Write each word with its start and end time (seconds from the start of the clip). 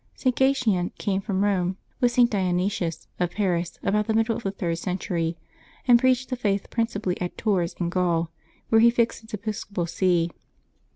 [t. 0.17 0.31
Gatian 0.31 0.89
came 0.97 1.21
from 1.21 1.41
Eome 1.41 1.75
with 1.99 2.11
St. 2.11 2.27
Dionysius 2.31 3.07
of 3.19 3.29
Paris, 3.29 3.77
about 3.83 4.07
the 4.07 4.15
middle 4.15 4.35
of 4.35 4.41
the 4.41 4.49
third 4.49 4.79
century, 4.79 5.37
and 5.87 5.99
preached 5.99 6.29
the 6.29 6.35
Faith 6.35 6.71
principally 6.71 7.21
at 7.21 7.37
Tours 7.37 7.75
in 7.79 7.89
Gaul, 7.89 8.31
where 8.69 8.81
he 8.81 8.89
fixed 8.89 9.21
his 9.21 9.35
episcopal 9.35 9.85
see. 9.85 10.31